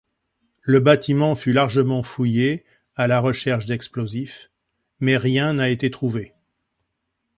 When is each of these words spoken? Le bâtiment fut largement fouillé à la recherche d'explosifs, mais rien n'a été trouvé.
Le 0.63 0.79
bâtiment 0.79 1.35
fut 1.35 1.53
largement 1.53 2.01
fouillé 2.01 2.65
à 2.95 3.05
la 3.05 3.19
recherche 3.19 3.67
d'explosifs, 3.67 4.49
mais 4.99 5.15
rien 5.15 5.53
n'a 5.53 5.69
été 5.69 5.91
trouvé. 5.91 6.33